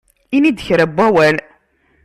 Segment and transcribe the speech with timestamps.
[0.35, 1.35] Ini-d kra n wawal!